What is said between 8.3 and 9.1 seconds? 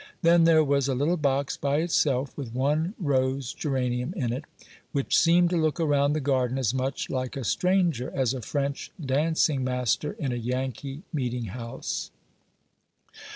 a French